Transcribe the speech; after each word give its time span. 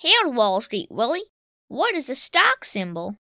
Hail 0.00 0.32
Wall 0.32 0.60
Street, 0.60 0.92
Willie. 0.92 1.24
What 1.66 1.96
is 1.96 2.08
a 2.08 2.14
stock 2.14 2.64
symbol? 2.64 3.16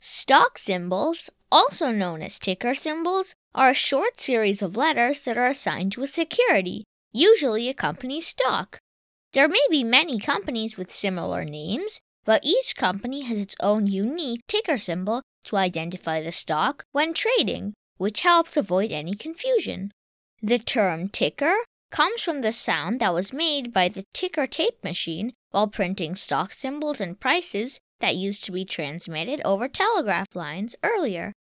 Stock 0.00 0.58
symbols, 0.58 1.30
also 1.52 1.92
known 1.92 2.20
as 2.20 2.40
ticker 2.40 2.74
symbols, 2.74 3.36
are 3.54 3.70
a 3.70 3.74
short 3.74 4.18
series 4.18 4.60
of 4.60 4.76
letters 4.76 5.24
that 5.24 5.38
are 5.38 5.46
assigned 5.46 5.92
to 5.92 6.02
a 6.02 6.08
security, 6.08 6.82
usually 7.12 7.68
a 7.68 7.74
company's 7.74 8.26
stock. 8.26 8.80
There 9.34 9.46
may 9.46 9.64
be 9.70 9.84
many 9.84 10.18
companies 10.18 10.76
with 10.76 10.90
similar 10.90 11.44
names, 11.44 12.00
but 12.24 12.44
each 12.44 12.74
company 12.74 13.20
has 13.20 13.40
its 13.40 13.54
own 13.60 13.86
unique 13.86 14.40
ticker 14.48 14.78
symbol 14.78 15.22
to 15.44 15.56
identify 15.56 16.20
the 16.24 16.32
stock 16.32 16.82
when 16.90 17.14
trading, 17.14 17.72
which 17.98 18.22
helps 18.22 18.56
avoid 18.56 18.90
any 18.90 19.14
confusion. 19.14 19.92
The 20.42 20.58
term 20.58 21.08
ticker 21.08 21.54
comes 21.92 22.20
from 22.20 22.40
the 22.40 22.52
sound 22.52 22.98
that 22.98 23.14
was 23.14 23.32
made 23.32 23.72
by 23.72 23.88
the 23.88 24.04
ticker 24.12 24.48
tape 24.48 24.82
machine 24.82 25.32
while 25.50 25.68
printing 25.68 26.16
stock 26.16 26.52
symbols 26.52 27.00
and 27.00 27.20
prices 27.20 27.78
that 28.00 28.16
used 28.16 28.44
to 28.44 28.52
be 28.52 28.64
transmitted 28.64 29.40
over 29.44 29.68
telegraph 29.68 30.34
lines 30.34 30.76
earlier. 30.82 31.32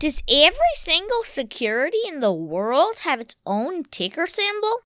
Does 0.00 0.22
every 0.28 0.74
single 0.74 1.24
security 1.24 1.98
in 2.06 2.20
the 2.20 2.32
world 2.32 3.00
have 3.00 3.20
its 3.20 3.36
own 3.44 3.84
ticker 3.84 4.26
symbol? 4.26 4.82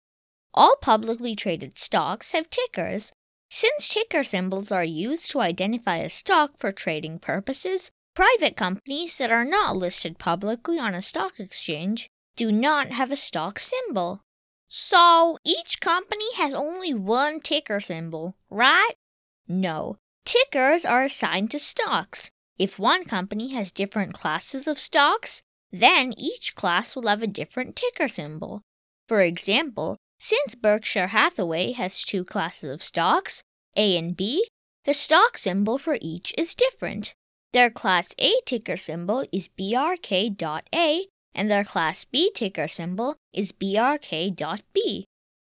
All 0.54 0.76
publicly 0.82 1.36
traded 1.36 1.78
stocks 1.78 2.34
have 2.34 2.50
tickers. 2.50 3.14
Since 3.50 3.88
ticker 3.88 4.24
symbols 4.24 4.72
are 4.72 4.84
used 4.84 5.32
to 5.32 5.40
identify 5.40 5.98
a 5.98 6.10
stock 6.10 6.58
for 6.58 6.72
trading 6.72 7.20
purposes, 7.20 7.90
private 8.16 8.58
companies 8.58 9.18
that 9.20 9.32
are 9.32 9.46
not 9.46 9.78
listed 9.78 10.20
publicly 10.20 10.78
on 10.78 10.94
a 10.94 11.02
stock 11.02 11.40
exchange 11.40 12.10
do 12.36 12.52
not 12.52 12.92
have 12.92 13.12
a 13.12 13.16
stock 13.16 13.60
symbol. 13.60 14.22
So 14.68 15.38
each 15.44 15.80
company 15.80 16.34
has 16.36 16.54
only 16.54 16.94
one 16.94 17.40
ticker 17.40 17.80
symbol, 17.80 18.36
right? 18.50 18.94
No, 19.48 19.98
tickers 20.26 20.84
are 20.84 21.04
assigned 21.04 21.52
to 21.52 21.60
stocks. 21.60 22.32
If 22.58 22.80
one 22.80 23.06
company 23.06 23.50
has 23.50 23.72
different 23.72 24.14
classes 24.14 24.68
of 24.68 24.80
stocks, 24.80 25.42
then 25.72 26.14
each 26.18 26.56
class 26.56 26.96
will 26.96 27.08
have 27.08 27.24
a 27.24 27.28
different 27.28 27.76
ticker 27.76 28.08
symbol. 28.08 28.62
For 29.08 29.22
example, 29.22 29.98
since 30.20 30.56
Berkshire 30.56 31.08
Hathaway 31.08 31.74
has 31.74 32.04
two 32.04 32.24
classes 32.24 32.72
of 32.72 32.84
stocks, 32.84 33.44
A 33.76 33.98
and 33.98 34.18
B, 34.18 34.50
the 34.84 34.94
stock 34.94 35.38
symbol 35.38 35.78
for 35.78 35.98
each 36.02 36.34
is 36.38 36.56
different. 36.56 37.14
Their 37.54 37.70
Class 37.70 38.14
A 38.20 38.34
ticker 38.46 38.78
symbol 38.78 39.26
is 39.32 39.48
BRK.A 39.48 41.08
and 41.38 41.50
their 41.50 41.64
Class 41.64 42.04
B 42.04 42.32
ticker 42.34 42.68
symbol 42.68 43.16
is 43.32 43.54
BRK.B. 43.54 45.06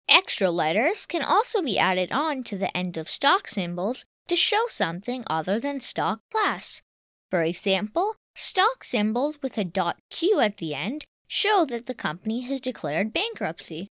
Extra 0.08 0.50
letters 0.50 1.06
can 1.06 1.22
also 1.22 1.60
be 1.62 1.78
added 1.78 2.12
on 2.12 2.44
to 2.44 2.56
the 2.56 2.74
end 2.76 2.96
of 2.96 3.10
stock 3.10 3.48
symbols 3.48 4.04
to 4.28 4.36
show 4.36 4.64
something 4.68 5.24
other 5.26 5.58
than 5.58 5.80
stock 5.80 6.20
class. 6.30 6.82
For 7.30 7.42
example, 7.42 8.14
stock 8.34 8.84
symbols 8.84 9.38
with 9.42 9.58
a 9.58 9.64
dot 9.64 9.96
.q 10.10 10.40
at 10.40 10.58
the 10.58 10.74
end 10.74 11.04
show 11.26 11.66
that 11.68 11.86
the 11.86 11.94
company 11.94 12.42
has 12.42 12.60
declared 12.60 13.12
bankruptcy. 13.12 13.88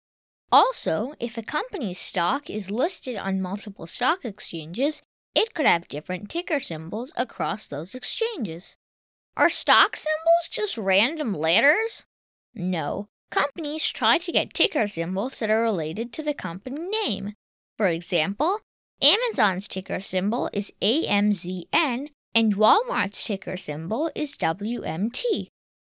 Also, 0.52 1.14
if 1.20 1.36
a 1.36 1.42
company's 1.42 1.98
stock 1.98 2.48
is 2.48 2.70
listed 2.70 3.16
on 3.16 3.42
multiple 3.42 3.86
stock 3.86 4.24
exchanges, 4.24 5.02
it 5.34 5.52
could 5.52 5.66
have 5.66 5.88
different 5.88 6.30
ticker 6.30 6.60
symbols 6.60 7.12
across 7.16 7.66
those 7.66 7.94
exchanges. 7.94 8.76
Are 9.36 9.50
stock 9.50 9.96
symbols 9.96 10.48
just 10.50 10.78
random 10.78 11.34
letters? 11.34 12.06
No. 12.54 13.06
Companies 13.30 13.86
try 13.86 14.16
to 14.16 14.32
get 14.32 14.54
ticker 14.54 14.86
symbols 14.86 15.38
that 15.40 15.50
are 15.50 15.62
related 15.62 16.10
to 16.14 16.22
the 16.22 16.32
company 16.32 16.88
name. 17.04 17.34
For 17.76 17.88
example, 17.88 18.60
Amazon's 19.02 19.68
ticker 19.68 20.00
symbol 20.00 20.48
is 20.54 20.72
AMZN 20.80 22.08
and 22.34 22.56
Walmart's 22.56 23.22
ticker 23.22 23.58
symbol 23.58 24.10
is 24.14 24.38
WMT. 24.38 25.48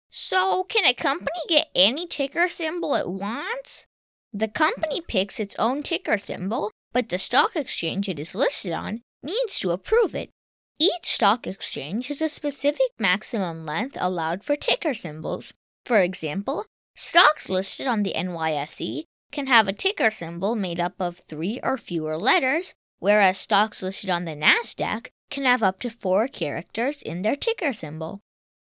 So, 0.08 0.64
can 0.64 0.86
a 0.86 0.94
company 0.94 1.40
get 1.46 1.68
any 1.74 2.06
ticker 2.06 2.48
symbol 2.48 2.94
it 2.94 3.08
wants? 3.08 3.86
The 4.32 4.48
company 4.48 5.02
picks 5.02 5.38
its 5.38 5.56
own 5.58 5.82
ticker 5.82 6.16
symbol, 6.16 6.70
but 6.92 7.10
the 7.10 7.18
stock 7.18 7.54
exchange 7.54 8.08
it 8.08 8.18
is 8.18 8.34
listed 8.34 8.72
on 8.72 9.02
needs 9.22 9.58
to 9.60 9.72
approve 9.72 10.14
it. 10.14 10.30
Each 10.78 11.06
stock 11.06 11.46
exchange 11.46 12.08
has 12.08 12.20
a 12.20 12.28
specific 12.28 12.92
maximum 12.98 13.64
length 13.64 13.96
allowed 13.98 14.44
for 14.44 14.56
ticker 14.56 14.92
symbols. 14.92 15.54
For 15.86 16.00
example, 16.00 16.66
stocks 16.94 17.48
listed 17.48 17.86
on 17.86 18.02
the 18.02 18.12
NYSE 18.12 19.04
can 19.32 19.46
have 19.46 19.68
a 19.68 19.72
ticker 19.72 20.10
symbol 20.10 20.54
made 20.54 20.78
up 20.78 20.94
of 21.00 21.22
three 21.28 21.60
or 21.62 21.78
fewer 21.78 22.18
letters, 22.18 22.74
whereas 22.98 23.38
stocks 23.38 23.82
listed 23.82 24.10
on 24.10 24.26
the 24.26 24.36
NASDAQ 24.36 25.08
can 25.30 25.44
have 25.44 25.62
up 25.62 25.80
to 25.80 25.90
four 25.90 26.28
characters 26.28 27.02
in 27.02 27.22
their 27.22 27.36
ticker 27.36 27.72
symbol. 27.72 28.20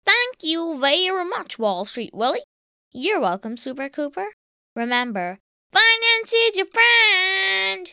Thank 0.04 0.42
you 0.42 0.78
very 0.78 1.25
much, 1.25 1.59
Wall 1.59 1.84
Street 1.86 2.12
Willie. 2.12 2.41
You're 2.92 3.21
welcome, 3.21 3.56
Super 3.56 3.88
Cooper. 3.88 4.26
Remember, 4.76 5.38
finance 5.72 6.32
is 6.32 6.56
your 6.56 6.66
friend. 6.66 7.92